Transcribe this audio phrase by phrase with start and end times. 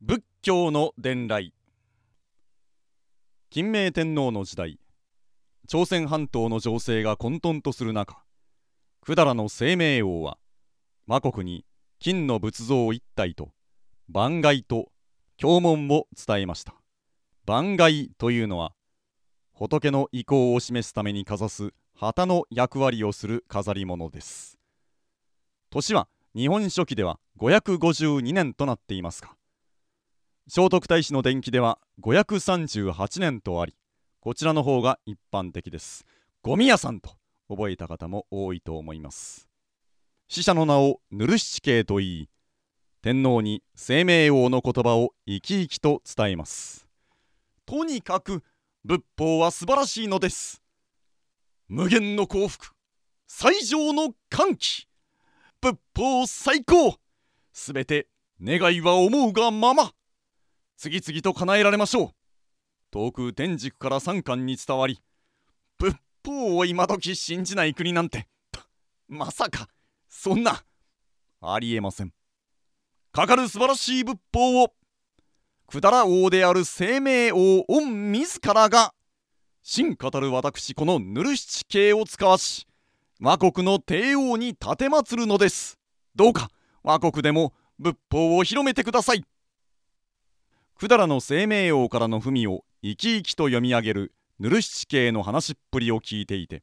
[0.00, 1.52] 仏教の伝来。
[3.50, 4.78] 金明天皇の時代。
[5.66, 8.22] 朝鮮半島の情勢が混沌とする中
[9.04, 10.38] 百済の清明王は
[11.08, 11.64] 倭国に
[11.98, 13.50] 金の仏像一体と
[14.08, 14.92] 番外と
[15.36, 16.76] 経文を伝えました。
[17.44, 18.74] 番外というのは
[19.52, 24.60] 仏の意向を示すためにかざす旗の役割をする飾り物です。
[25.70, 29.37] 年は日本書紀では552年となっていますが
[30.50, 33.76] 聖徳太子の伝記では538年とあり
[34.18, 36.06] こちらの方が一般的です。
[36.40, 37.10] ゴミ屋さんと
[37.50, 39.46] 覚えた方も多いと思います。
[40.26, 42.30] 死者の名をヌル七慶と言い
[43.02, 46.88] 天皇に生命王の言葉を生き生きと伝えます。
[47.66, 48.42] とにかく
[48.86, 50.62] 仏法は素晴らしいのです。
[51.68, 52.68] 無限の幸福
[53.26, 54.88] 最上の歓喜
[55.60, 56.96] 仏法最高
[57.52, 58.08] すべて
[58.42, 59.92] 願いは思うがまま。
[60.78, 62.10] 次々と叶えられましょう。
[62.92, 65.00] 遠く天竺から三冠に伝わり
[65.76, 68.28] 仏法を今時信じない国なんて
[69.08, 69.66] まさか
[70.08, 70.62] そんな
[71.40, 72.12] ありえません。
[73.10, 74.72] かかる素晴らしい仏法を
[75.66, 78.94] 百済王である生命王御自らが
[79.64, 82.68] 真語る私このヌル七慶を使わし
[83.20, 84.76] 倭国の帝王に奉
[85.16, 85.76] るのです。
[86.14, 86.50] どうか
[86.84, 89.24] 倭国でも仏法を広めてください。
[90.80, 96.62] 百済の生命王からの文を生き生きと読み上げるヌル七慶の話っぷりを聞いていて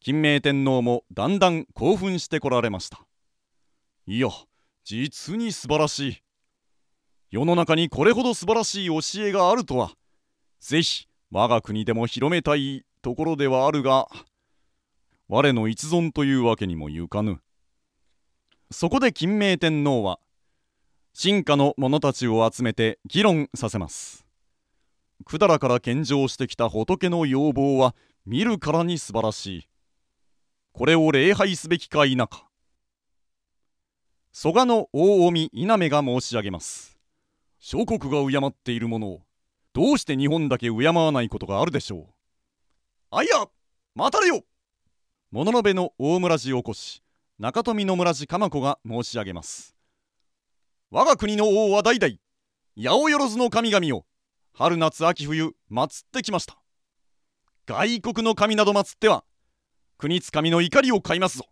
[0.00, 3.04] 金明天皇もだんだん興奮してこられました。
[4.06, 4.28] いや
[4.82, 6.22] 実に素晴らしい。
[7.30, 9.90] 世の中にこれほど素晴らしい教えがあるとは
[10.58, 14.08] ぜひ我が国でも広めたいところではあるが
[15.28, 17.42] 我の一存というわけにもゆかぬ。
[18.70, 20.18] そこで金明天皇は
[21.12, 24.24] 進化の者たちを集めて議論させます。
[25.20, 27.94] 百済から献上してきた仏の要望は
[28.24, 29.68] 見るからに素晴らしい。
[30.72, 32.48] これを礼拝すべきか否か。
[34.32, 36.98] 蘇我の大臣稲目が申し上げます。
[37.58, 39.22] 諸国が敬っているものを。
[39.72, 42.06] どうして日本だけ敬わないことがあるでしょう。
[43.10, 43.46] あいや
[43.94, 44.42] 待たれよ。
[45.32, 47.02] 物部の大村寺おこし。
[47.38, 49.79] 中富の村寺鎌子が申し上げます。
[50.92, 52.14] 我が国の王は代々
[52.76, 54.06] 八百万の神々を
[54.52, 56.58] 春夏秋冬祀ってきました。
[57.66, 59.22] 外国の神など祀っては
[59.98, 61.44] 国津神の怒りを買いますぞ。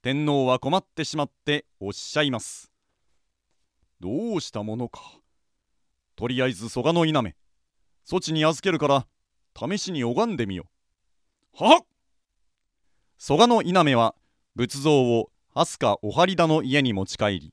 [0.00, 2.70] 天皇は困ってしまっておっしゃいます。
[3.98, 5.00] どうしたものか。
[6.14, 7.34] とりあえず蘇我の稲目
[8.06, 9.06] 措置に預けるから
[9.56, 10.66] 試しに拝んでみよ。
[11.52, 11.86] はっ！
[13.18, 14.14] 蘇我の稲目は
[14.54, 17.52] 仏像を飛鳥お針田の家に持ち帰り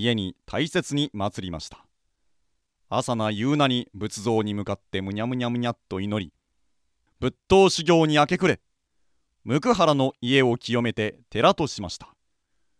[0.00, 1.84] 家に大切に祭りました。
[2.88, 6.32] 朝な夕なに仏像に向かってむにゃむにゃむにゃっと祈り
[7.18, 8.60] 仏道修行に明け暮れ
[9.44, 12.14] 向原の家を清めて寺としました。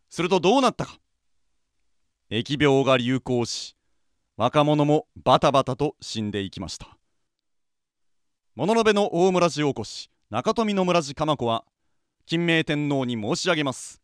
[0.09, 0.99] するとどうなったか。
[2.31, 3.75] 疫病が流行し
[4.37, 6.97] 若者もバタバタと死んでいきました。
[8.55, 11.65] 物の部の大村寺おこし中富の村寺鎌子は
[12.27, 14.01] 金明天皇に申し上げます。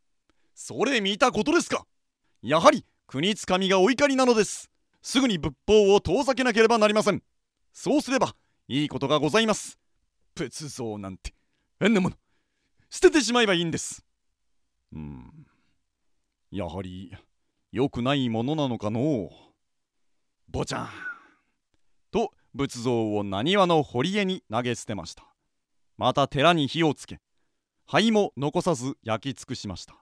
[0.57, 1.87] それ見たことですか。
[2.43, 4.73] やはり国つかみがお怒りなのです。
[5.01, 7.23] すぐに仏法を遠ざけなければなりません。
[7.73, 8.35] そうすれば
[8.67, 9.79] いいことがございます。
[10.35, 11.33] 仏像なんて
[11.79, 12.17] 変なもの。
[12.91, 14.05] 捨ててしまえばいいんです。
[14.93, 15.47] うん。
[16.51, 17.13] やはり
[17.71, 19.31] 良くないものなのかの
[20.49, 20.89] ぼちゃん
[22.11, 25.25] と仏像を浪速の堀江に投げ捨てました。
[25.97, 27.21] また寺に火をつけ
[27.87, 29.95] 灰も残さず焼き尽くしました。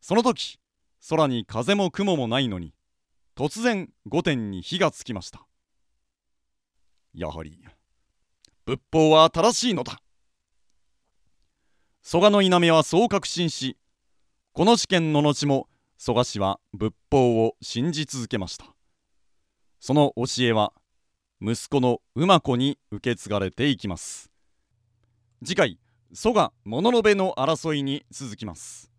[0.00, 0.58] その時
[1.08, 2.74] 空に風も雲もないのに
[3.36, 5.46] 突然御殿に火がつきました。
[7.14, 7.64] やはり
[8.66, 10.00] 仏法は正しいのだ。
[12.02, 13.76] 蘇我の稲目はそう確信し
[14.52, 18.66] この事件の後も蘇我氏は仏法を信じ続けました。
[19.80, 20.72] その教えは
[21.40, 24.30] 息子の馬子に受け継がれていきます。
[25.42, 25.78] 次回
[26.12, 28.90] 蘇我物の部の争いに続きます。